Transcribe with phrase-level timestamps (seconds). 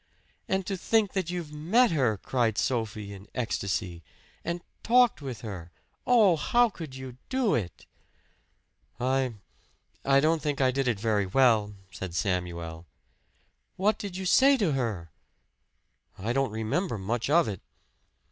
[0.49, 4.01] "And to think that you've met her!" cried Sophie in ecstasy.
[4.43, 5.71] "And talked with her!
[6.07, 7.85] Oh, how could you do it?"
[8.99, 9.35] "I
[10.03, 12.87] I don't think I did it very well," said Samuel.
[13.75, 15.11] "What did you say to her?"
[16.17, 17.61] "I don't remember much of it."